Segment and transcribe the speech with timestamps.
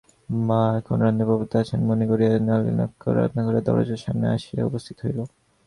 [0.47, 5.19] মা এখন রান্নায় প্রবৃত্ত আছেন মনে করিয়া নলিনাক্ষ রান্নাঘরের দরজার সামনে আসিয়া উপস্থিত হইল।